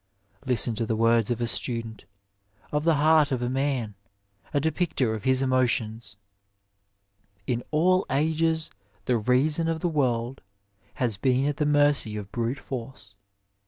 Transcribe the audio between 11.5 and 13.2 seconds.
the mercy of brute force.